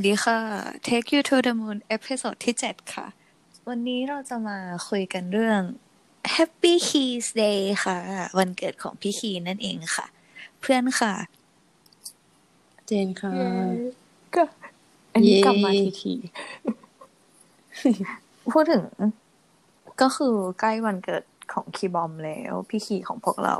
[0.00, 0.38] สวัสดีค่ะ
[0.86, 3.06] Take You to the Moon episode ที่ 7 ค่ะ
[3.68, 4.58] วันนี้เราจะมา
[4.88, 5.60] คุยกันเรื่อง
[6.34, 7.98] Happy Key's Day ค่ะ
[8.38, 10.06] วันเกิดของพี่คีนั่นเองค่ะ
[10.60, 11.14] เพื่อนค่ะ
[12.86, 13.32] เจนค่ะ
[14.34, 14.42] ก็
[15.14, 16.12] อันนี้เย้กลับมาทีที
[18.52, 18.82] พูดถึง
[20.00, 23.56] ก็คือใกล้วันเกิดของคีบอมแล้ว พี่คีของพวกเรา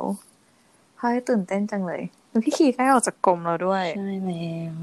[0.98, 4.74] เฮ้ยตื่นเต้นจังเลยแล้วพี่คีใกล้ออกจากกรมเราด้วย ใช่แล้ว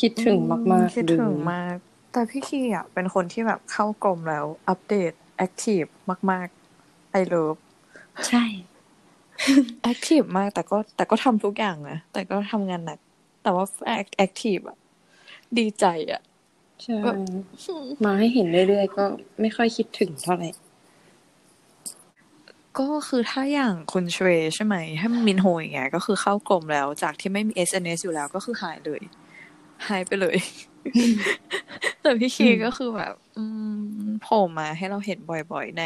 [0.00, 1.76] คิดถึงมากๆคิดถึงเลยมาก
[2.12, 5.82] แต่พี่คีอะเป็นคนที่แบบเข้ากรมแล้ว อัปเดต active
[6.30, 7.56] มากๆ I love
[8.28, 8.44] ใช่
[9.82, 12.98] active มากแต่ก็แต่ก็ทำทุกอย่างนะแต่ก็ทำงานหนัก
[13.42, 13.64] แต่ว่า
[14.16, 14.76] active อะ
[15.58, 16.22] ดีใจอะ
[16.82, 17.14] ใช่แบบ
[18.04, 19.04] มาให้เห็นเรื่อยๆก็
[19.40, 20.50] ไม่ค่อยคิดถึงเท่าไหร่
[22.78, 29.02] ก็คือถ้าอย่างคุณเชวใช่ไหมถ้ามินโฮอย่างเงี้ยก็คือเข้ากรมแล้วจากที่ไม่มี SNS อยู่แล้วก็คือหายเลย
[29.86, 30.36] หายไปเลย
[32.02, 33.44] แต่พี่คีก็คือแบบ อื
[33.78, 33.82] ม
[34.22, 35.18] โผล่มาให้เราเห็น
[35.52, 35.84] บ่อยๆ ใน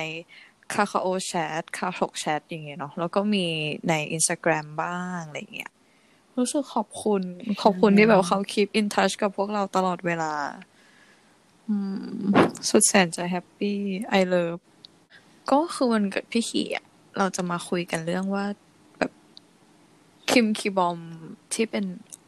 [0.75, 3.47] คาคาโอแชทคาถกแชทอย่างเงี้ยเนาะแล้วก็มี
[3.89, 5.73] ใน Instagram บ้างอะไรเงี้ย
[6.39, 7.23] รู้สึกขอบคุณ
[7.63, 10.33] ขอบคุณที่แบบเขา keep in touch กับพวกเราตลอดเวลา
[11.69, 13.79] อืสุดแสนจะ happy
[14.20, 14.63] I love
[15.51, 16.85] ก็คือวันเกิดพี่คีอะ
[17.19, 18.45] เราจะมาคุยกันเรื่องว่า
[18.98, 19.13] แบบ
[20.31, 20.98] คิมคีบอม
[21.55, 21.85] ที่เป็น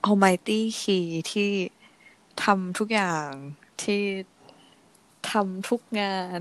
[0.09, 0.99] almighty คี
[1.33, 1.51] ที่
[2.45, 3.31] ทำทุกอย่าง
[3.83, 4.03] ที่
[5.31, 6.41] ทำทุกงาน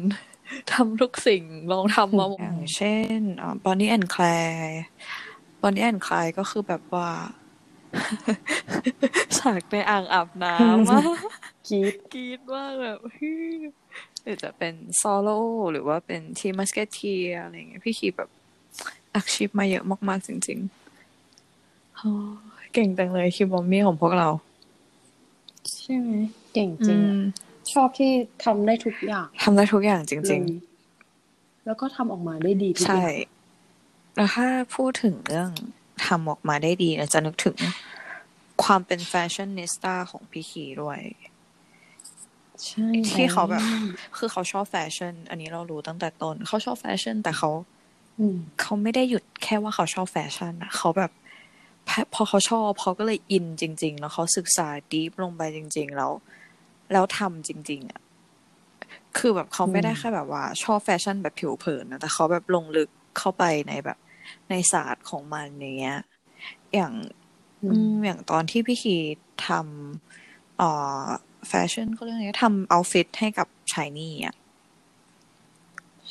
[0.73, 3.19] ทำทุกสิ่งลองทำมาหมดอย่างเช่น
[3.63, 7.09] Bonnie and Clyde Bonnie and Clyde ก็คือแบบว่า
[9.37, 11.01] ฉากในอ่างอาบน้ำอะ
[11.67, 13.61] คิดกรีดมากแบบฮึ่ม
[14.21, 15.39] หรือจะเป็นโซโล่
[15.71, 18.29] หรือว่าเป็นทีมัสเกตเทียอะไรอย่างเงี้ยพี่คีแบบ
[19.15, 22.11] อักชิปมาเยอะมากๆจริงๆโอ้
[22.52, 24.29] ย เก่งจังเลยคิวบอมมี่ของพวกเรา
[25.79, 26.11] ใช่ไหม
[26.53, 27.19] เก่งจริงอือะม
[27.73, 28.11] ชอบที่
[28.43, 30.47] ทำได้ทุกอย่างทำได้ทุกอย่างจริงเลย
[31.65, 33.09] แล้วก็ทำออกมาได้ดีทุๆกอใช่ย่าง
[34.15, 35.51] แล้วถ้าพูดถึงเรื่อง
[36.07, 37.57] ทำออกมาได้ดีเราจะนึกถึง
[38.63, 40.99] ความเป็น fashionista ของพี่คีด้วย
[42.65, 43.63] ใช่ที่เขาแบบ
[44.17, 47.51] คือเขาชอบแฟชั่น อันนี้เรารู้ตั้งแต่ต้นเขาชอบแฟชั่น แต่เขา
[48.19, 51.11] อืมเขาไม่ได้หยุดแค่ว่าเขาชอบแฟชั่นอะเขาแบบ
[51.87, 56.11] พอพอเขาชอบเขาก็เลยอินจริง ๆ แล้วเขาศึกษา deep ลงไปจริง ๆ แล้ว
[56.91, 58.01] แล้วทำจริง ๆอะ
[59.15, 63.97] คือแบบเขาไม่ได้แค่แบบว่า ชอบแฟชั่นแบบผิวเผินนะแต่เขาแบบลงลึกเข้าไปในแบบ
[64.49, 65.93] ในศาสตร์ของมันอย่างเงี้ย
[66.73, 66.93] อย่าง
[67.61, 68.91] อือืมมอย่างตอนที่พี่คี
[69.39, 70.65] ทำเอ่อ
[71.49, 74.35] แฟชั่นเขาเรียกอะไรทำเอาฟิตให้กับชายนี่อะ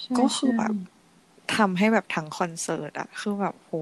[0.02, 1.02] ใช่ก็คือแบบใช่
[1.56, 3.72] ทำให้แบบทั้งคอนเสิร์ตอะคือแบบโห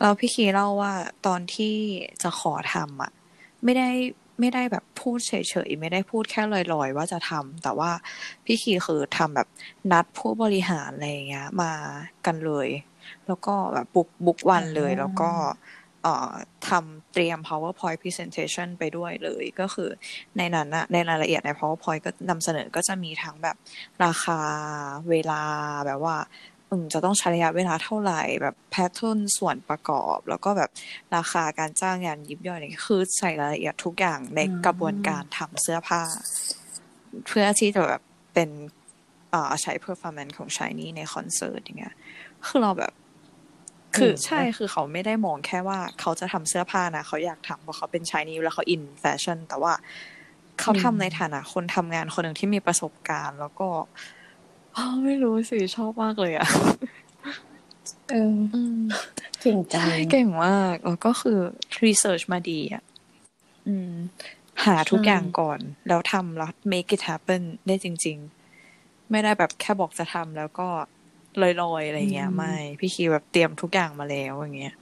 [0.00, 0.94] แล้วพี่คีเล่าว่า
[1.26, 1.74] ตอนที่
[2.22, 3.12] จะขอทำอะ
[3.64, 3.90] ไม่ได้
[4.40, 5.32] ไม่ได้แบบพูดเฉ
[5.68, 7.90] ยๆ ไม่ได้พูดแค่ลอยๆ ว่าจะทำแต่ว่า
[8.44, 9.48] พี่คีคือทำแบบ
[9.92, 11.72] นัดผู้บริหารอะไรอย่างเงี้ย มา
[12.26, 12.68] กันเลย
[13.26, 15.30] แล้วก็แบบบุกบุกวันเลย แล้วก็
[16.02, 16.32] เอ่อ
[16.68, 19.90] ทำเตรียม powerpoint presentation ไปด้วยเลยก็คือ
[20.36, 23.56] ในนั้นอะในรายละเอียดใน powerpoint ก็นำเสนอก็จะมีทั้งแบบ
[24.04, 24.40] ราคา
[25.10, 25.42] เวลา
[25.86, 26.55] แบบว่าอืม
[26.94, 30.70] จะต้องใช้ระยะเวลาเท่าไหร่แบบแพทเทิร์นส่วนประกอบ แล้วก็แบบ
[31.16, 36.02] ราคาการจ้างงานยิบย่อยอะไรอย่างเงี้ยคือใส่รายละเอียดทุกอย่างในกระบวนการทำเสื้อผ้า
[37.26, 38.02] เพื่อที่จะแบบ
[38.34, 38.50] เป็น
[39.30, 41.94] เอ่อใช้ performance ของชายนี่ในคอนเสิร์ตอย่างเงี้ย
[42.46, 42.92] คือเราแบบ
[43.96, 49.72] คือเก่งนะใช่คือเขาไม่ได้มองแค่ว่าเขาจะทำเสื้อผ้านะ เขาอยากทำเพราะเขาเป็นชายนี่แล้วเขาอินแฟชั่น แต่ว่า
[50.60, 53.68] เขาทำในฐานะคนทำงานคนหนึ่งที่มีประสบการณ์ แล้วก็
[54.76, 56.48] อ้าวไม่รู้สิชอบมากเลยอะ
[58.10, 58.80] เอออืม
[59.40, 61.38] เก่งจังใช่เก่งมากแล้วก็คือ
[61.84, 62.82] รีเสิร์ชมาดีอะ
[63.66, 63.94] อืม
[64.64, 65.58] หาทุกอย่างก่อน
[65.88, 68.18] แล้วทำแล้ว make it happen ได้จริง
[68.64, 70.68] ๆ ไม่ได้แบบแค่บอกจะทำแล้วก็
[71.42, 74.74] ลอยๆอะไรเงี้ยอืมไม่ พี่คีแบบเตรียมทุกอย่างมาแล้วอย่างเงี้ย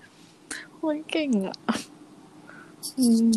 [0.76, 1.56] โอ้ยเก่งอะ
[2.98, 3.30] อืม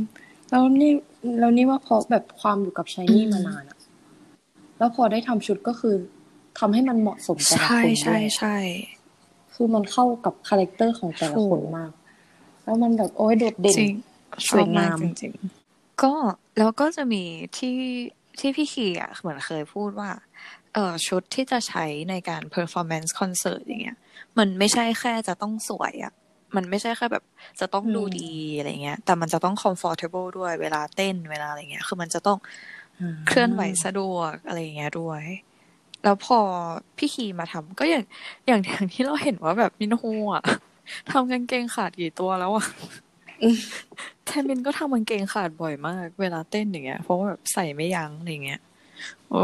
[0.50, 0.92] แล้วนี่
[1.40, 3.78] แล้วนี่ว่าเพราะแบบความอยู่กับชายนี่อืมมานานอะ
[4.78, 5.96] แล้วพอได้ทำชุดก็คือ
[6.60, 8.56] ทำให้มันเหมาะสมแต่ละใช่คนด้ใช่วยใช่
[9.54, 11.92] คือมันเข้ากับ character ของแต่ละคนมาก
[12.64, 13.92] แล้วมันแบบโอ้ยโดดเด่นจริง
[14.48, 16.14] ชอบสวบยมากงามจริงๆก็
[16.58, 17.24] แล้วก็จะมี
[17.58, 17.78] ที่
[18.40, 20.12] ที่พี่คีอะเหมือนเคยพูดว่า
[20.74, 23.98] เออชุดที่จะใช้ในการ performance concert อย่างเงี้ย
[24.38, 26.14] มันไม่ใช่แค่จะต้องสวยอะ
[26.56, 27.24] มันไม่ใช่แค่แบบ
[27.60, 32.38] จะต้องดูอืมดีอะไรเงี้ย แต่มันจะต้อง comfortable ด้วยเวลาเต้นเวลาอะไรเงี้ย คือมันจะต้อง
[33.00, 35.24] อ่าเคลื่อนไหวสะดวกอะไรอย่างเงี้ยด้วย
[36.04, 36.40] แล้วพอ
[36.98, 38.04] พี่คีมาทำก็อย่าง
[38.48, 40.04] อย่างอย่างที่เราเห็นว่าแบบมินโฮ
[40.34, 40.44] อะ
[41.12, 42.66] ทำกางเกงขาดกี่ตัวแล้วอะ
[44.26, 48.62] แทมินก็ทำกางเกงขาดบ่อยมาก เวลาเต้นอย่างเงี้ยเพราะว่าแบบใส่ไม่ยั้งอะไรเงี้ย
[49.30, 49.44] โอ้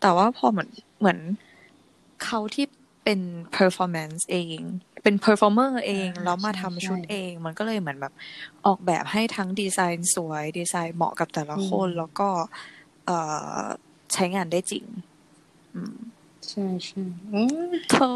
[0.00, 0.68] แต่ว่าพอเหมือน
[0.98, 1.18] เหมือน
[2.24, 2.66] เขาที่
[3.04, 3.20] เป็น
[3.56, 4.60] performance เอง
[5.02, 8.12] เป็น performer เองอ่าแล้วมาใช่ทำชุดใช่เอง มันก็เลยเหมือนแบบ
[8.66, 12.28] ออกแบบให้ทั้งดีไซน์สวย ดีไซน์เหมาะกับแต่ละคนอืมแล้วก็
[13.06, 13.18] เอ่
[13.56, 13.62] อ
[14.14, 15.11] ใช้งานได้จริงอืม
[16.48, 17.02] ใช่ใช่
[17.34, 18.12] อืมเธอ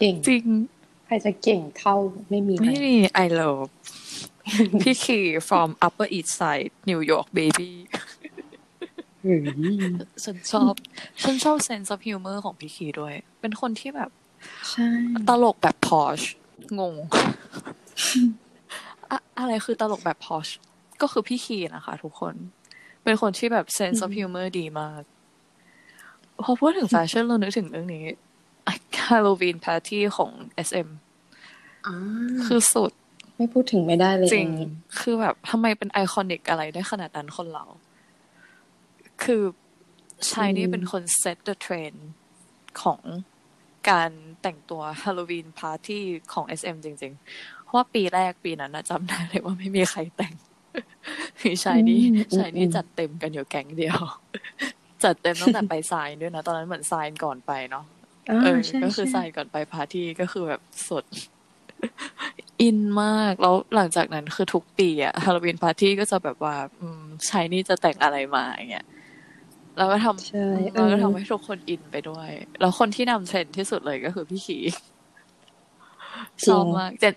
[0.00, 0.46] เก่งจริง
[1.06, 1.94] ใครจะเก่งเท่า
[2.30, 3.70] ไม่มีไม่นะมี I love
[4.82, 7.72] พี่คี from Upper East Side New York baby
[9.22, 9.40] เฮ้ย
[10.24, 10.72] ฉันชอบ
[11.22, 14.10] ฉันชอบ sense of humor ของพี่คีด้วย เป็นคนที่แบบ
[14.70, 14.88] ใช่
[15.28, 16.24] ตลกแบบ posh
[16.80, 16.94] งง
[19.10, 20.50] อะอะไรคือตลกแบบ posh
[21.00, 22.34] ก็คือพี่คีนะคะทุกคน
[23.04, 25.02] เป็นคนที่แบบ sense of humor ดีมาก
[26.44, 28.04] พอพูดถึงแฟชั่นเรานึกถึงเรื่องนี้
[29.08, 30.30] Halloween party ของ
[30.68, 30.88] SM
[31.86, 31.96] อ่า
[32.46, 32.92] คือสุด
[33.36, 34.68] ไม่พูดถึงไม่ได้เลย จริงอันนี้
[35.00, 37.64] คือแบบทำไมเป็น iconic อะไรได้ขนาดนั้นคนเรา
[39.22, 39.42] คือ
[40.30, 41.92] SHINee เป็นคน set the trend
[42.82, 43.00] ของ
[43.90, 44.10] การ
[44.42, 50.34] แต่งตัว Halloween partyของ SM จริง ๆ เพราะว่าปีแรกปีนั้นนะจำได้เลยว่าไม่มีใครแต่ง
[51.42, 53.98] มี SHINee อืมอืม SHINee อืมจัดเต็มกันอยู่แก๊งเดียว
[55.04, 57.84] จัดเต็มตั้งแต่ไป sign ด้วยนะ ตอนนั้นเหมือน sign ก่อนไปเนาะ
[58.30, 61.04] อ่าเออใช่ก็คือใช่ใส่ก่อนไปพาร์ตี้ก็คือแบบสด
[62.60, 68.86] อินมากแล้วหลังจากนั้นคือทุกปีอะ Halloween party ก็จะแบบว่าอืม SHINee จะแต่งอะไรมาอย่างเงี้ย
[69.76, 72.30] แล้วก็ทำใช่แล้วก็เออทำให้ทุกคนอินไปด้วย
[72.60, 74.58] แล้วคนที่นำเทรนด์ที่สุดเลยก็คือพี่ขี
[76.46, 77.14] ชอบมากเจน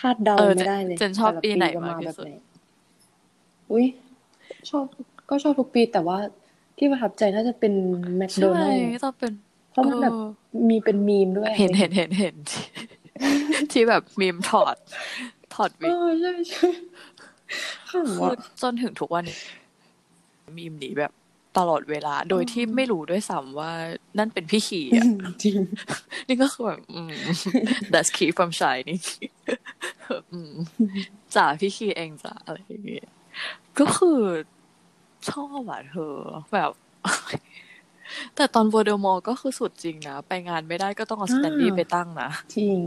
[0.00, 2.30] คาดเดาเออไม่ได้เลยเจนชอบแต่ละปีไหนจะมากที่แบบสุดไหน
[3.72, 3.86] อุ้ย
[4.70, 4.84] ชอบ
[5.30, 6.18] ก็ชอบทุกปีแต่ว่า
[6.80, 7.72] ที่ประทับใจน่าจะเป็น
[8.16, 9.32] แมคโดใช่ไหมนัลด์ต้องเป็น
[9.70, 10.28] เพราะมันแบบเออ
[10.68, 12.36] มีเป็นมีมด้วย เห็นเห็นเห็นเห็น
[13.72, 14.76] ที่แบบมีมถอด
[15.54, 16.68] ถอดเอวิกอใช่ใช่
[17.90, 19.38] ข้างคือว่าจนถึงทุกวันนี้
[20.56, 21.12] มีมหนีแบบ
[21.58, 23.72] ตลอดเวลา โดยที่ไม่รู้ด้วยซ้ำว่า
[24.18, 25.04] นั่นเป็นพี่คีอะ
[25.42, 25.56] จริง
[26.28, 27.14] นี่ก็คือแบบอืม
[27.92, 28.98] that's key from shy นี่
[30.32, 30.52] อืม
[31.34, 33.08] จ่าพี่ขี่เองจ่าอะไรอย่างเงี้ย
[33.78, 34.20] ก็คือ
[35.28, 36.14] ชอบอะเธอ
[36.52, 36.70] แบบ
[38.36, 42.78] แต่ตอนโวลเดอมอร์ก็คือสุดจริงนะ ไปงานไม่ได้ก็ต้องเอา standee อ่าไปตั้งนะ จริง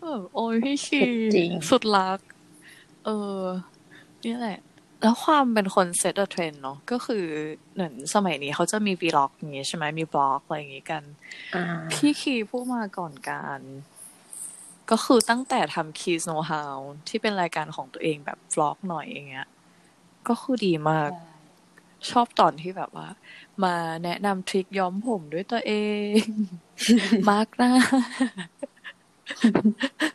[0.00, 2.18] เออโอ้ยพี่คีสุดจริงสุดรัก
[3.04, 3.08] เอ
[3.38, 3.40] อ
[4.24, 4.58] นี่แหละ
[5.02, 7.24] แล้วความเป็นคน set trend เนาะก็คือ
[7.74, 11.02] เหมือนสมัยนี้เขาจะมี vlog อย่างงี้ใช่ไหมมีบล็อกอะไรอย่างงี้กัน
[11.54, 13.60] อ่าพี่คีผู้มาก่อนการ
[14.90, 19.48] ก็คือตั้งแต่ทำ Key's Know How ที่เป็นรายการของตัวเองแบบ vlog หน่อยอย่างเงี้ย
[20.28, 21.10] ก็คือดีมาก
[22.10, 23.08] ชอบตอนที่แบบว่า
[23.64, 23.74] มา
[24.04, 25.72] แนะนำ trick ย้อมผมด้วยตัวเอ
[26.16, 26.20] ง
[27.28, 27.72] มาสก์หน้า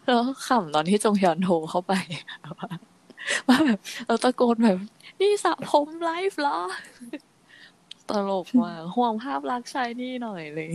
[0.06, 1.94] แล้วขำตอนที่จงฮยอนโทรเข้าไป
[2.59, 2.69] ว่า
[3.47, 4.77] ว่าแบบเราตะโกนแบบ
[5.19, 6.59] นี่สระผมไลฟ์เหรอ
[8.09, 10.71] ตลกมากห่วงภาพลักษณ์ SHINee หน่อยเลย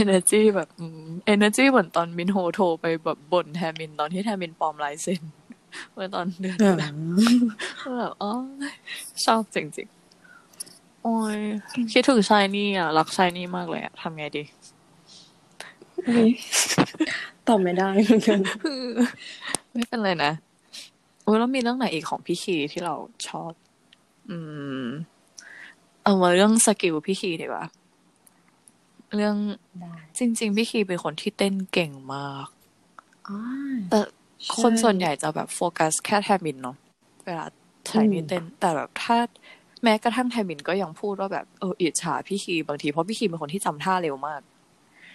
[0.00, 1.02] energy แบบอืม
[1.34, 5.22] energy เหมือนตอนมินโฮโทรไปแบบบ่นแทมินตอนที่แทมินปลอมลายเซ็น
[5.92, 6.94] เมื่อตอนเดือนที่แล้ว
[7.98, 8.32] แบบอ๋อ
[9.24, 11.38] ชอบจริงๆ โอ้ย
[11.92, 14.44] คิดถึง SHINee อะ รัก SHINee มากเลยอะทำไงดี
[16.08, 16.30] อุ๊ย
[17.48, 18.40] ตอบไม่ได้เหมือนกัน
[19.72, 20.32] ไม่เป็นไรนะ
[21.22, 22.94] โอ้ยแล้วมีเรื่องไหนอีกของพี่คีที่เรา
[23.28, 23.52] ชอบ
[24.28, 24.36] อื
[24.84, 24.86] ม
[26.02, 27.64] เอามาเรื่อง skill พี่คีดีกว่า
[29.14, 29.36] เรื่อง
[29.80, 32.48] ได้จริง ๆ พี่คีเป็นคนที่เต้นเก่งมาก
[33.28, 33.40] อ่า
[33.90, 34.21] แต่ใช่
[34.58, 36.76] คนส่วนใหญ่จะแบบโฟกัสแค่แทมินเนาะ
[37.26, 37.46] เวลา
[37.90, 39.16] SHINee อืมเต้น แต่แบบถ้า
[39.82, 44.40] แม้กระทั่งแทมินก็ยังพูดว่าแบบเอออิจฉาพี่คีบางทีเพราะพี่คีเป็นคนที่จำท่าเร็วมาก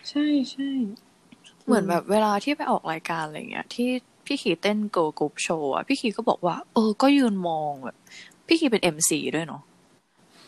[0.09, 0.69] ใช่ใช่
[1.65, 3.89] เหมือนแบบเวลาที่ไปออกรายการอะไรเงี้ย ที่
[4.25, 7.97] พี่คีเต้น girl group โชว์อะพี่คีก็บอกว่า เออ ก็ยืนมองแบบ
[8.47, 9.61] พี่คีเป็น MC ด้วยเนาะ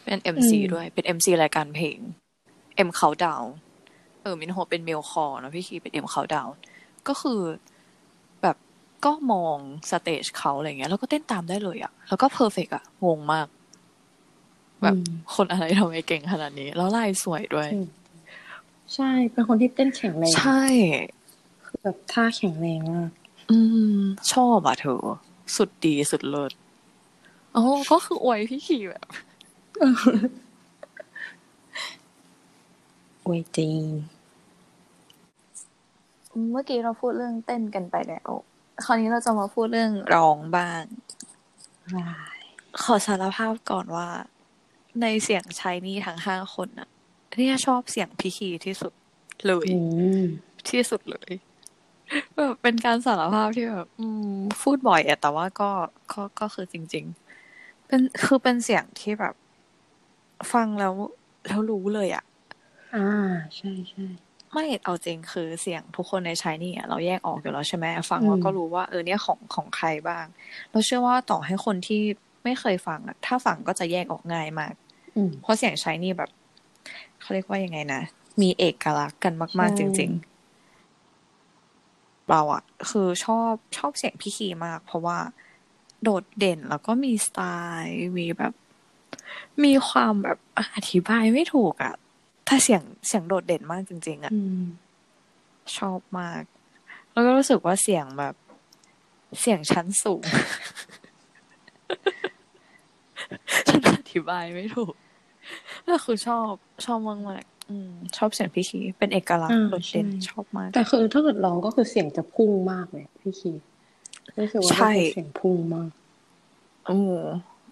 [0.03, 1.97] เป็น MC ด้วยเป็น MC รายการเพลง
[2.75, 3.43] M Countdown
[4.21, 6.47] เออมินโฮเป็น Music Core เนอะพี่คีเป็น M Countdown
[7.07, 7.59] ก็คือแบบ
[9.05, 9.57] ก็มอง
[9.91, 13.47] stage เขาอะไรเงี้ย แล้วก็เต้นตามได้เลยอะแล้วก็ perfect อะงงมาก
[14.81, 15.03] แบบอืม
[15.35, 17.81] คนอะไรทำไมเก่งขนาดนี้ แล้วลายสวยด้วยใช่
[18.95, 20.63] ใช่ เป็นคนที่เต้นแข็งแรง ใช่
[21.65, 23.11] คือแบบท่าแข็งแรงมาก
[23.51, 23.57] อื
[23.99, 24.01] ม
[24.33, 25.03] ชอบอะเธอ
[25.55, 26.51] สุดดีสุดเลิศ
[27.55, 29.05] อ๋อก็คืออวยพี่คีแบบ
[33.21, 33.75] โอ้ยจริง
[36.51, 38.29] เมื่อกี้เราพูดเรื่องเต้นกันไปแล้ว
[38.85, 40.83] คราวนี้เราจะมาพูดเรื่องร้องบ้าง
[42.81, 44.09] ขอสารภาพก่อนว่า
[45.01, 46.89] ในเสียงชายนี่ทั้งห้าคนน่ะ
[47.37, 48.93] เนี่ยชอบเสียงพี่คีที่สุด
[49.47, 49.75] เลยอื
[50.21, 50.23] ม
[50.69, 51.31] ที่สุดเลย
[52.33, 55.69] แแบบเป็นการสารภาพที่แบบอืมพูดบ่อยอะแต่ว่าก็
[56.13, 57.05] ก็ก็คือจริง
[57.47, 59.35] ๆ เป็นคือเป็นเสียงที่แบบ
[60.53, 60.93] ฟังแล้ว
[61.47, 62.23] แล้วรู้เลยอะ
[62.93, 62.99] อ่า
[63.55, 64.03] ใช่ใช่
[64.53, 70.25] ไม่เอาจริงคือเสียงทุกคนในชายนี่อะเราแยกออกอยู่แล้วใช่ไหมฟังอืมแล้วก็รู้ว่าเออเนี่ยของของใครบ้าง
[70.71, 72.01] เราเชื่อว่าต่อให้คนที่
[72.43, 74.73] ไม่เคยฟังอะถ้าฟังก็จะแยกออกง่ายมาก
[75.15, 76.29] อืมเพราะเสียงชายนี่แบบ
[77.21, 78.01] เขาเรียกว่ายังไงนะ
[78.41, 80.19] มีเอกลักษณ์กันมากๆใช่จริง ๆ
[82.29, 85.17] เราอะคือชอบชอบเสียงพี่คีมาก เพราะว่า
[86.03, 87.39] โดดเด่นแล้วก็มีสไต
[87.81, 88.53] ล์มีแบบ
[89.63, 90.37] มีความแบบ
[90.75, 91.93] อธิบายไม่ถูกอะ
[92.49, 94.63] ถ้าเสียงเสียงโดดเด่นมากจริง ๆอะอืม
[95.77, 96.43] ชอบมาก
[97.11, 98.33] แล้วก็รู้สึกว่าเสียงแบบ
[99.41, 100.23] เสียงชั้นสูง
[103.67, 104.93] ฉันอธิบายไม่ถูก
[105.89, 106.51] ก็คือชอบ
[106.85, 113.51] ชอบมากมากๆอืมชอบเสียงพี่คีเป็นเอกลักษณ์อ่าโดดเด่นใช่ชอบมาก แต่คือถ้าเกิดร้องก็คือเสียงจะพุ่งมากเลยพี่คี
[114.37, 115.91] รู้สึกว่าใช่เป็นเสียงพุ่งมาก
[116.85, 116.97] โอ้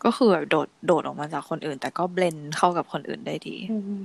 [0.03, 4.03] ก็คือแบบโดดโดดออกมาจากคนอื่น แต่ก็ blend เข้ากับคนอื่นได้ดีอืม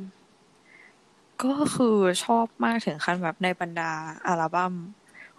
[1.44, 3.92] ก็คือชอบมากถึงขั้นแบบในบรรดา
[4.26, 4.75] อัลบั้ม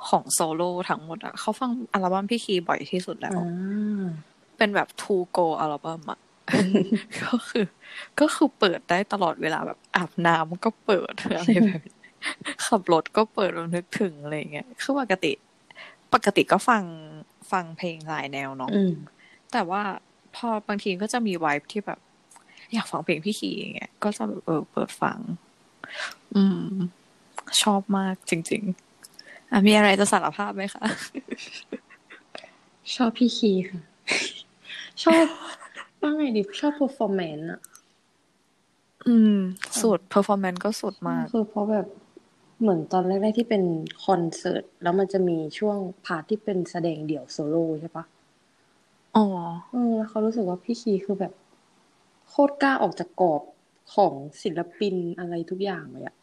[0.10, 4.07] ของโซโล่ทั้งหมดอะเขาฟังอัลบั้มพี่คีบ่อยที่สุดแล้วอ่า
[4.57, 6.19] เป็นแบบ to go อัลบั้มอะ
[7.24, 7.65] ก็คือ
[8.19, 11.93] ก็คือเปิดได้ตลอดเวลาแบบอาบน้ำก็เปิดอะไรแบบนี้
[12.65, 15.31] ขับรถก็เปิดเรานึกถึงอะไรเงี้ยคือปกติ
[16.13, 16.83] ปกติก็ฟัง
[17.51, 18.93] ฟังเพลงหลายแนวเนาะอืม
[19.51, 19.81] แต่ว่า
[20.36, 22.00] พอบางทีก็จะมีไวบ์ที่แบบ
[22.74, 25.17] อยากฟังเพลงพี่คีอย่างเงี้ยก็จะแบบเออเปิดฟัง
[26.36, 26.76] อืม
[27.62, 28.64] ชอบมากจริง
[29.08, 30.84] ๆอะมีอะไรจะสารภาพไหมคะ
[32.96, 33.82] ชอบพี่คีค่ะ
[35.04, 35.26] ชอบ
[36.02, 37.62] ว่าไงดีชอบ performance อะ
[39.08, 39.38] อืม
[39.82, 41.88] สุด performance ก็สุดมาก คือเพราะแบบ
[42.62, 43.64] เหมือนตอนแรกๆที่เป็น
[44.06, 48.06] คอนเสิร์ต แล้วมันจะมีช่วง part ที่เป็นแสดงเดี่ยวโซโล่ใช่ปะ
[49.16, 49.26] อ๋อ
[49.72, 51.34] เออแล้วเขารู้สึกว่าพี่คีคือแบบ
[52.30, 53.42] โคตรกล้าออกจากกรอบ
[53.94, 54.13] ของ
[54.44, 56.16] ศิลปินอะไรทุกอย่างเลยอะ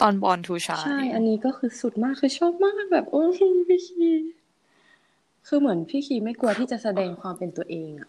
[0.00, 3.28] ตอน Born to Shine ใช่ อันนี้ก็คือสุดมากคือชอบมากแบบโอ้ย
[3.68, 4.10] พี่คี
[5.46, 8.08] คือเหมือนพี่คีไม่กลัวที่จะแสดงความเป็นตัวเองอะ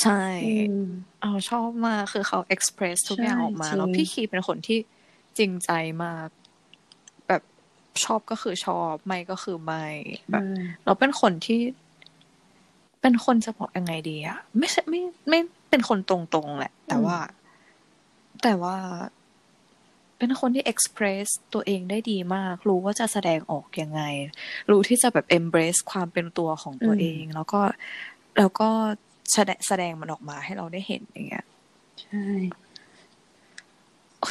[0.00, 0.86] ใช่อืม
[1.22, 4.78] เอาชอบมากคือเขาเอ็กซ์เพรสทุกอย่างใช่ออกมาจริงแล้วพี่คีเป็นคนที่
[5.38, 5.70] จริงใจ
[6.04, 6.28] มาก
[7.28, 7.42] แบบ
[8.04, 9.86] ชอบก็คือชอบ ไม่ก็คือไม่
[10.30, 11.60] แบบใช่เราเป็นคนที่
[13.02, 15.40] เป็นคนจะบอกยังไงดีอะไม่ใช่ไม่ไม่
[15.70, 17.18] เป็นคนตรงๆแหละ แต่ว่า
[18.42, 18.76] แต่ว่า
[20.18, 24.02] เป็นคนที่เอ็กซ์เพรสตัวเองได้ดีมาก รู้ว่าจะแสดงออกยังไง
[24.70, 27.60] รู้ที่จะแบบ embrace ความเป็นตัวของตัวเอง แล้วก็
[28.38, 28.68] แล้วก็
[29.32, 31.46] แสดงแสดงมันออกมาให้เราได้เห็นอย่างเงี้ย
[32.02, 32.24] ใช่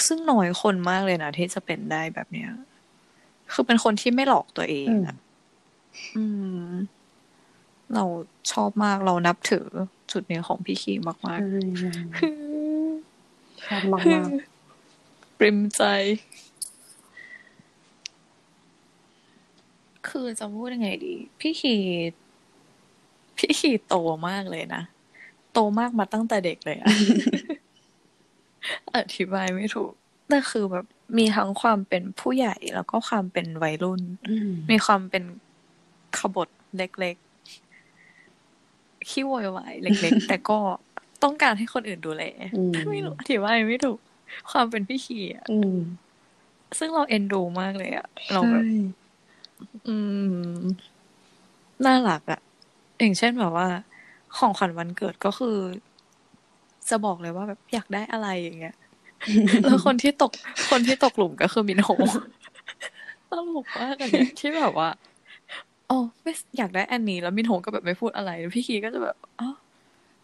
[0.08, 2.50] ซึ่งน้อยคนมากเลยนะที่จะเป็นได้แบบเนี้ย
[3.54, 5.18] คือเป็นคนที่ไม่หลอกตัวเองอืมอะ
[6.18, 6.24] อื
[6.70, 6.72] ม
[7.96, 8.06] เรา
[8.52, 9.66] ชอบมากเรานับถือ
[10.12, 12.40] จุดนี้ของพี่คีมากใช่ใช่ๆคือ
[13.66, 14.30] ชอบมากมาก
[15.38, 15.84] ปริมใจ
[20.10, 21.76] คือจะพูดยังไงดี พี่คี
[23.38, 23.96] พี่คีโต
[24.30, 24.84] มากเลยนะ
[25.54, 26.88] โตมากมาตั้งแต่เด็กเลยอะ
[28.96, 29.92] อธิบายไม่ถูก
[30.30, 30.86] แต่คือแบบ
[31.18, 35.24] มีทั้งความเป็นผู้ใหญ่แล้วก็ความเป็นวัยรุ่นอืมมีความเป็น
[36.18, 37.31] ขบฏเล็กๆ
[39.10, 40.58] ขี้โวยวายเล็ก ๆ แต่ก็
[41.24, 42.24] ต้องการให้คนอื่นดูแล
[42.56, 43.98] อืมไม่รู้อธิบายไม่ถูก
[44.52, 45.78] ความเป็นพี่คีอะอืม
[46.80, 48.64] ซึ่งเราเอ็นดูมากเลยอะ เราใช่แบบ
[49.88, 49.96] อื
[50.56, 50.58] ม
[51.86, 52.40] น่ารักอะ
[53.00, 53.68] อย่างเช่นแบบว่า
[54.38, 55.58] ของขวัญวันเกิดก็คือ
[56.90, 58.76] จะบอกเลยว่าแบบอยากได้อะไรอย่างเงี้ย
[59.66, 60.32] แล้วคนที่ตก
[60.70, 61.90] คนที่ตกหลุมก็คือมินโฮ
[63.30, 64.90] ตลกมากอันเนี้ยที่แบบว่า
[65.92, 69.48] อ๋อไม่อยากได้อันนี้แล้วมินโฮก็แบบไม่พูดอะไรแล้วพี่คีก็จะแบบอ๋อ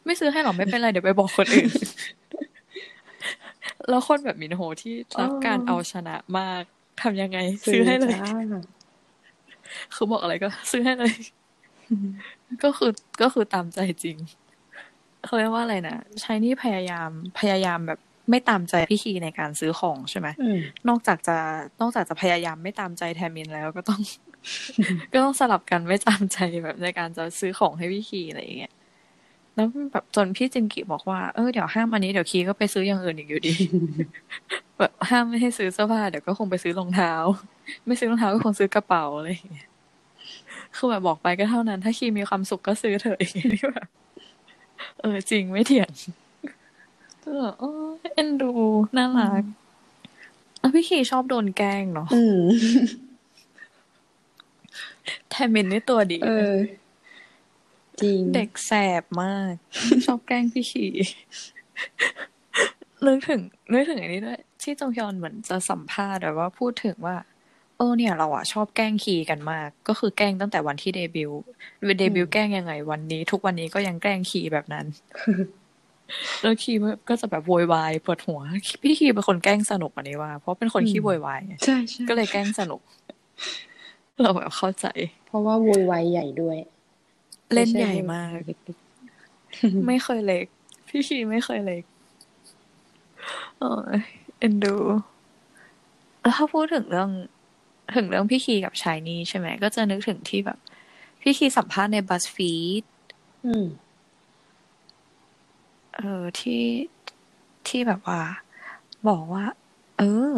[0.06, 1.70] ไม่ซื้อให้หรอไม่เป็นไรเดี๋ยวไปบอกคนอื่น
[3.90, 6.64] แล้วคนแบบมินโฮที่รักการเอาชนะมาก
[7.02, 7.38] ทำยังไง
[7.72, 8.32] ซื้อให้เลยจ้า
[9.96, 11.14] คือบอกอะไรก็ ซื้อให้เลย
[12.64, 14.18] ก็คือก็คือตามใจจริง
[15.26, 17.10] เขาเรียกว่าอะไรนะชายนี่พยายาม
[17.40, 20.60] พยายามแบบไม่ตามใจพี่คีในการซื้อของใช่ไหมอืม
[20.90, 21.38] นอกจากจะ
[21.82, 24.02] นอกจากจะพยายามไม่ตามใจแทมินแล้วก็ต้อง
[25.14, 28.74] ก็ต้องสลับกันไม่ตามใจแบบในการจะซื้อของให้พี่คีอะไรอย่างเงี้ย
[29.56, 33.54] แล้วแบบจนพี่จินกิบอกว่าเออเดี๋ยวห้ามอันนี้เดี๋ยวคีก็ไปซื้ออย่างอื่นอีกอยู่ดี
[34.80, 37.14] แบบห้ามไม่ให้ซื้อเสื้อผ้าเดี๋ยวก็คงไปซื้อรองเท้า
[37.86, 39.70] ไม่ซื้อรองเท้าก็คงซื้อกระเป๋าอะไรอย่างเงี้ย
[40.76, 43.88] คือแบบบอกไปก็เท่านั้น ถ้าคีมีความสุขก็ซื้อเถอะอย่างเงี้ยที่แบบ
[45.00, 45.92] เออจริงไม่เถียง
[47.24, 48.52] ก็แบบเออเอ็นดู
[48.98, 49.44] น่ารัก
[50.60, 52.40] แล้วพี่คีชอบโดนแกล้งเนาะอืม
[55.30, 56.56] แทมินนี่ตัวดี เออ
[58.02, 58.72] จริง เด็กแส
[59.02, 59.54] บมาก
[60.06, 60.86] ชอบแกล้งพี่ชี
[63.06, 63.42] นึกถึง
[63.74, 67.16] นึกถึงอันนี้ด้วย ที่จงฮยอนเหมือนจะสัมภาษณ์แบบว่าพูดถึงว่า
[67.78, 71.42] เออเนี่ยเราอะชอบแกล้งคีกันมาก ก็คือแกล้งตั้งแต่วันที่เดบิวต์
[72.00, 74.86] เดบิวต์แกล้งยังไง วันนี้ ทุกวันนี้ก็ยังแกล้งคีแบบนั้น
[76.42, 76.72] แล้วคี
[77.10, 78.40] ก็จะแบบโวยวายปวดหัว
[78.82, 82.82] พี่คีเป็นคนแกล้งสนุกอันนี้ว่า เพราะเป็นคนขี้โวยวายไงใช่ใช่ก็เลยแกล้งสนุก
[84.22, 84.88] เราแบบเข้าใจ
[85.26, 86.58] เพราะว่าโวยวายใหญ่ด้วย
[87.54, 88.58] เล่นใหญ่มากเล็ก
[89.88, 90.46] ไม่เคยเล็ก
[90.88, 91.84] พี่ชีไม่เคยเล็ก
[93.60, 94.00] โอ้ย
[94.40, 94.76] เอ็นดู
[96.22, 97.10] แล้วถ้าพูดถึงเรื่อง
[97.96, 100.58] ถึงเรื่องพี่คีกับชายนี่ใช่ไหมก็จะนึกถึงที่แบบ
[101.22, 103.66] พี่คีสัมภาษณ์ในบัสฟีดๆอืม
[105.96, 106.64] เออที่
[107.68, 108.22] ที่แบบว่า
[109.08, 109.46] บอกว่า
[109.98, 110.38] เออ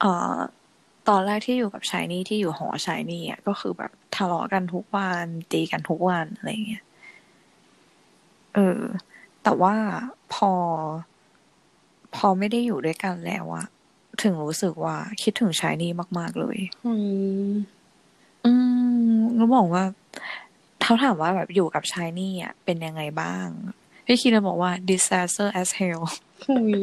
[0.00, 0.04] เอ
[0.34, 0.38] อ
[1.08, 6.84] ตอนแรกที่อยู่กับชายนี่ที่อยู่หอชายนี่อะก็คือแบบทะเลาะกันทุกวันตีกันทุกวันอะไรเงี้ย
[8.54, 8.82] เออ
[9.42, 9.74] แต่ว่า
[10.34, 10.52] พอ
[12.14, 13.66] พอไม่ได้อยู่ด้วยกันแล้วอะ
[14.22, 16.94] ถึงรู้สึกว่าคิดถึงชายนี่มาก ๆ เลย อื
[17.48, 17.50] ม
[18.44, 18.52] อื
[19.14, 19.84] มแล้วบอกว่า
[20.82, 23.46] เขาถามว่าแบบอยู่กับชายนี่อะเป็นยังไงบ้าง
[24.06, 26.02] พี่คิดเลยบอกว่า disaster as hell
[26.48, 26.74] อุ้ย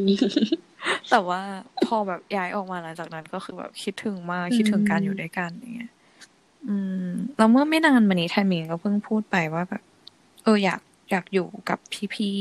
[1.10, 1.42] แต่ว่า
[1.86, 5.92] พอแบบย้ายออกมาหลังจากนั้นก็คือแบบคิดถึงมากคิดถึงการอยู่ด้วยกันอย่างเงี้ย
[6.68, 7.08] อืม
[7.38, 9.82] แล้วเมื่อไม่นานมานี้ไทมิงก็เพิ่งพูดไปว่าแบบ
[10.44, 11.80] เอออยากอยากอยู่กับ
[12.14, 12.36] พี่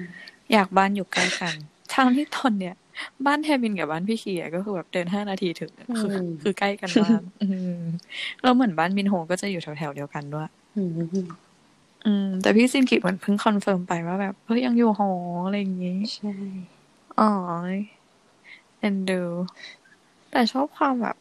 [0.00, 1.54] ๆอยากบ้านอยู่ใกล้กัน
[1.94, 2.74] ทางที่ตอนเนี้ย
[3.26, 7.46] บ้านแทมินกับบ้านพี่เคียก็คือแบบเดินห้านาทีถึงอะคืออืมคือใกล้กันมากอื
[7.78, 7.82] ม
[8.42, 10.90] แล้วเหมือนบ้านมินโฮก็จะอยู่แถวๆเดียวกันด้วยอืม
[12.06, 15.10] อืม แต่พี่ซินกิเหมือนเพิ่ง confirm ไปว่าแบบเฮ้ยยังอยู่หอ
[15.44, 16.30] อะไรอย่างงี้ใช่
[17.18, 17.24] อ๋อ
[18.78, 19.22] เอ็นดู
[20.30, 21.16] แต่ชอบความแบบ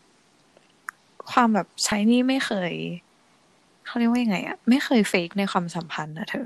[1.32, 2.73] ความแบบ SHINee ไม่เคย
[3.86, 6.39] เขาเรียกว่ายังไงอะไม่เคย fake ในความสัมพันธ์นะเธอ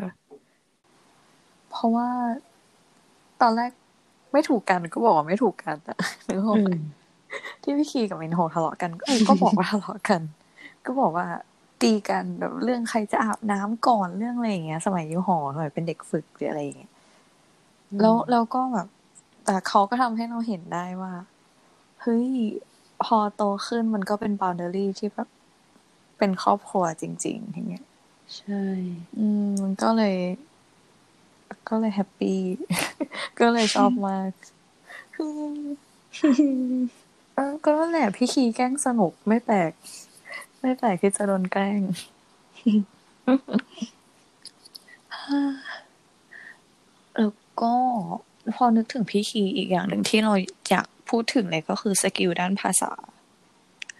[1.70, 2.10] เพราะว่า
[3.42, 3.72] ตอนแรก
[4.34, 5.98] ไม่ถูกกันก็บอกว่าไม่ถูกกันอะ
[6.30, 6.74] นึกออกไหมอืม
[7.64, 10.22] ที่พี่คีกับมินโฮทะเลาะกันก็เออก็บอกว่าทะเลาะกัน
[10.86, 11.28] ก็บอกว่า
[11.82, 16.92] ตีกันแบบเรื่องใครจะอาบน้ำก่อนเรื่องอะไรอย่างเงี้ย สมัยอยู่หอสมัยเป็นเด็กฝึกหรืออะไรอย่างเงี้ย
[18.02, 18.88] แล้วแล้วก็แบบ
[19.46, 21.14] แต่เขาก็ทำให้เราเห็นได้ว่า
[22.02, 22.28] เฮ้ย
[23.04, 25.30] พอโตขึ้นมันก็เป็น boundary ที่แบบ
[26.18, 27.86] เป็นครอบครัวจริง ๆ อย่างเงี้ย
[28.38, 28.64] ใช่
[29.18, 30.16] อืม มันก็เลย
[31.70, 32.40] ก็เลยแฮปปี้
[33.40, 34.32] ก็เลยชอบมาก
[37.36, 39.72] เออก็นั่นแหละพี่คีแกล้งสนุกไม่แปลก
[40.62, 41.82] ไม่แปลกที่จะโดนแกล้ง
[47.18, 47.76] แล้วก็
[48.56, 50.34] พอนึกถึงพี่คีอีกอย่างหนึ่งที่เรา
[50.70, 52.92] อยากพูดถึงเลยก็คือสกิลด้านภาษา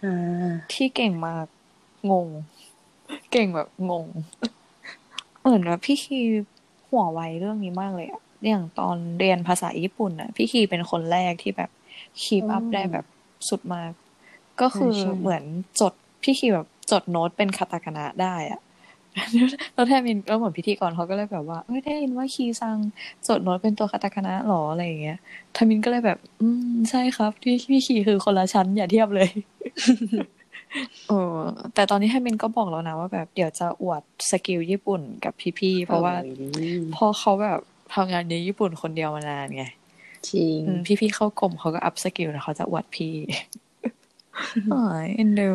[0.02, 1.46] อ่าที่เก่งมาก
[2.10, 2.28] งง
[3.32, 4.06] เก่งแบบงง
[5.40, 6.18] เหมือนว่าพี่คี
[6.88, 11.70] หัวไวเรื่องนี้มากเลยอะอย่างตอนเรียนภาษาญี่ปุ่นอะพี่คีเป็นคนแรกที่แบบ
[12.22, 13.04] keep up ได้แบบ
[13.48, 13.92] สุดมาก
[14.60, 15.42] ก็คือเหมือน
[15.80, 18.60] จดพี่คีแบบจดโน้ตเป็นคาตาคานะได้อะ
[19.74, 22.76] แล้วแทมินแล้วเหมือนพิธีกรเขาก็เลยแบบว่าเอ้ยได้ยินว่าคีซัง
[23.26, 25.18] จดโน้ตเป็นตัวคาตาคานะหรออะไรอย่างเงี้ย
[25.56, 29.28] แทมินก็เลยแบบ อืมใช่ครับ ที่พี่คีคือคนละชั้นอย่าเทียบเลย
[31.08, 31.36] เออ
[31.74, 37.60] แต่ตอนนี้แทมินก็บอกแล้วนะว่าแบบเดี๋ยวจะอวด skill ญี่ปุ่นกับพี่ๆเพราะว่าโอ้ยพอเขาแบบ
[37.94, 39.64] ทำงานในญี่ปุ่นคนเดียวมานานไง
[40.30, 43.14] จริงอืมพี่ๆเข้ากรมเขาก็ up skill แล้วเขาจะอวดพี่
[44.72, 44.80] อ๋อ
[45.14, 45.52] เอ็นดู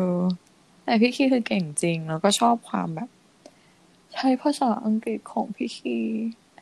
[0.84, 3.08] แต่พี่คีคือเก่งจริง แล้วก็ชอบความแบบ
[4.14, 5.98] ใช้ภาษาอังกฤษของพี่คี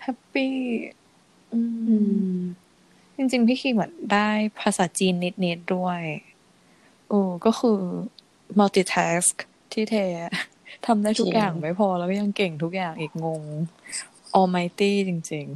[0.02, 0.54] happy
[1.52, 2.40] อือืมม
[3.16, 4.30] จริงๆ พี่คีเหมือนได้
[4.60, 6.00] ภาษาจีนนิดๆด้วย
[7.08, 7.80] โอ้ก็คือ
[8.58, 9.34] multitask
[9.72, 10.06] ที่แท้
[10.86, 13.42] ทำได้ทุกจริงอย่างไม่พอแล้วยังเก่งทุกอย่างอีกงง
[14.38, 15.46] almighty จริง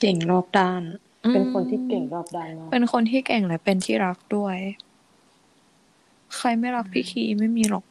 [0.00, 4.56] เก่งรอบด้านๆเป็นคนที่อืมเก่งรอบด้านมากเป็นคนที่เก่งและเป็นที่รักด้วย
[6.36, 7.84] ใครไม่รักพี่คีไม่มีหรอก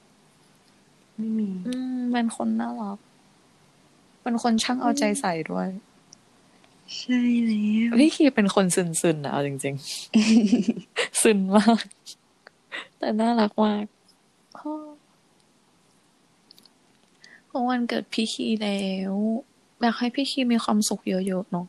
[1.15, 1.78] ไม่มี อืม
[2.13, 2.97] เป็นคนน่ารัก
[4.21, 5.69] เป็นคนช่างเอาใจใส่ด้วย
[6.97, 11.83] ใช่แล้วพี่คีเป็นคนซึนๆนะเอาจริงๆ ซึนมาก
[12.97, 13.85] แต่น่ารักมาก
[17.45, 19.13] เพราะวันเกิดพี่คีแล้ว
[19.81, 21.67] อยากให้พี่คีมีความสุขเยอะๆเนาะ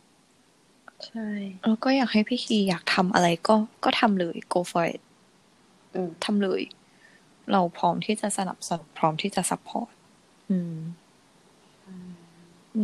[1.07, 1.29] ใช่
[1.64, 5.03] แล้วก็อยากให้พี่คีอยากทำอะไรก็ก็ทำเลย go for it
[5.94, 6.62] อืมทำเลย
[7.53, 9.92] เราพร้อมที่จะสนับสนุนพร้อมที่จะ support
[10.50, 10.76] อืม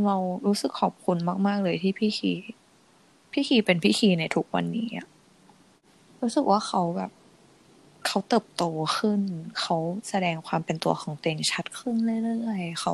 [0.06, 2.32] เรารู้สึกขอบคุณมาก ๆ เลยที่พี่คี
[3.32, 5.06] พี่คีเป็นพี่คีในทุกวันนี้อะ
[6.20, 7.10] รู้สึกว่าเขาแบบ
[8.06, 8.64] เขาเขาเติบโต
[8.98, 9.20] ขึ้น
[9.60, 9.76] เขา
[10.08, 12.92] แสดงความเป็นตัวของตัวเองชัดขึ้นเรื่อยๆเขา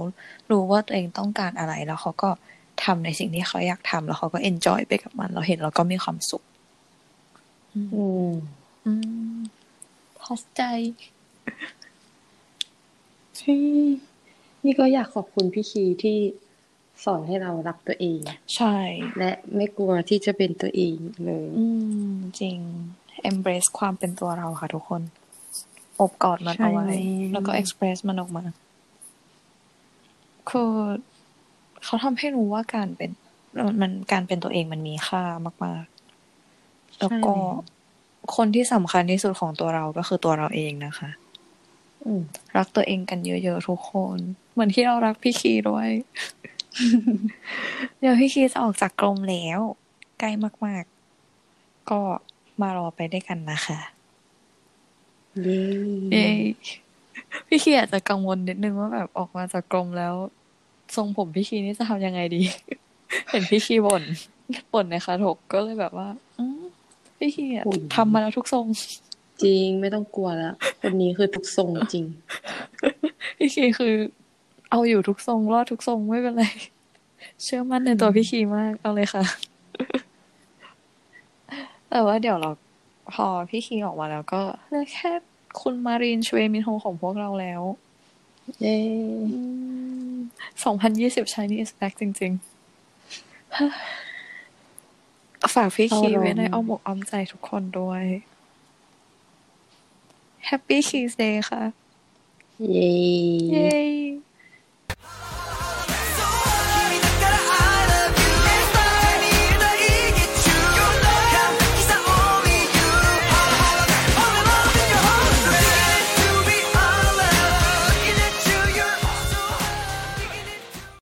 [0.50, 2.30] รู้ว่าตัวเองต้องการอะไรแล้วเขาก็
[2.84, 6.42] ทำในสิ่งที่เขาอยากทำแล้วเขาก็เอนจอยไปกับมัน เราเห็นแล้วก็มีความสุข
[7.74, 7.80] อื
[8.30, 8.32] ม
[8.84, 8.92] อื
[9.34, 9.36] ม
[10.18, 10.62] พอใจ
[14.64, 16.16] นี่ก็อยากขอบคุณพี่คีที่
[17.04, 18.20] สอนให้เรารักตัวเอง
[18.56, 18.76] ใช่
[19.18, 21.66] และไม่กลัวที่จะเป็นตัวเองเลย อื
[22.08, 22.58] ม จริง
[23.30, 25.02] embrace ความเป็นตัวเราค่ะทุกคน
[26.00, 26.98] อบกอดมันเอาไว้ใช่
[27.32, 28.44] แล้วก็ express มันออกมา
[30.50, 30.72] คือ
[31.84, 33.10] เขาทำให้รู้ว่าการเป็น
[33.56, 35.22] มันมันการเป็นตัวเองมันมีค่า
[35.64, 35.84] มาก
[36.40, 37.34] ๆ แล้วก็
[38.36, 41.10] คนที่สำคัญที่สุดของตัวเราก็คือตัวเราเองนะคะ
[42.04, 42.22] อืม
[42.56, 44.18] รักตัวเองกันเยอะ ๆ ทุกคน
[44.52, 45.90] เหมือนที่เรารักพี่คีด้วย
[47.98, 49.60] เดี๋ยวพี่คีจะออกจากกรมแล้ว
[50.20, 50.30] ใกล้
[50.66, 50.84] มาก
[51.36, 52.00] ๆ ก็
[52.60, 53.78] มารอไปด้วยกันนะคะ
[55.42, 55.60] เย้
[56.12, 56.28] เย้
[57.48, 60.14] พี่คีอาจจะกังวลนิดนึงว่าแบบออกมาจากกรมแล้ว
[60.96, 62.42] ทรงผมพี่คีนี่จะทำยังไงดี
[63.30, 64.02] เห็นพี่คีบ่น
[64.72, 66.62] บ่นในคาถกก็เลยแบบว่าอืม
[67.18, 68.66] พี่คีอะทำมาแล้วทุกทรง
[69.42, 72.04] จริงไม่ต้องกลัวแล้วคนนี้คือทุกทรงจริง
[73.38, 73.94] พี่คีคือ
[74.72, 76.44] เอาอยู่ทุกทรงรอดทุกทรงไม่เป็นไร
[77.42, 79.24] เชื่อมั่นในตัวพี่คีมากเอาเลยค่ะ
[81.88, 82.50] แต่ว่าเดี๋ยวเรา
[83.14, 85.10] พอพี่คีออกมาแล้วก็เหลือแค่
[85.60, 87.62] คุณมารีนชเวมินโฮของพวกเราแล้ว
[88.60, 88.76] เย้
[90.64, 98.04] สองพันยี่สิบ Chinese back จริงๆ ฝากพี่คีไว้ในอ้อมอกอ้อมใจทุกคนด้วย
[100.48, 101.62] Happy Keys Day ค่ะ
[102.70, 102.92] เย้
[103.52, 103.72] เย้